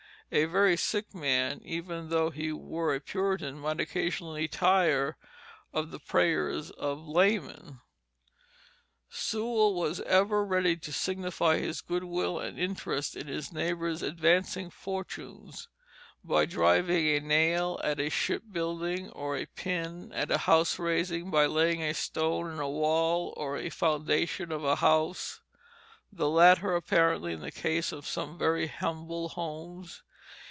[0.33, 5.17] A very sick man, even though he were a Puritan, might occasionally tire
[5.73, 7.81] of the prayers of laymen.
[9.09, 14.69] Sewall was ever ready to signify his good will and interest in his neighbors' advancing
[14.69, 15.67] fortunes,
[16.23, 21.29] by driving a nail at a ship building or a pin at a house raising,
[21.29, 25.41] by laying a stone in a wall or a foundation of a house,
[26.09, 30.03] the latter, apparently, in the case of some very humble homes.